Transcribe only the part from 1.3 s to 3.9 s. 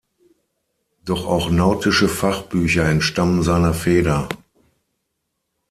nautische Fachbücher entstammen seiner